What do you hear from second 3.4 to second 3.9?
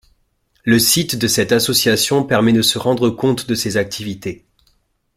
de ses